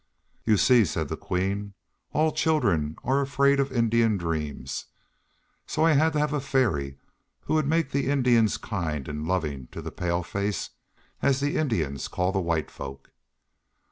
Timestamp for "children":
2.31-2.95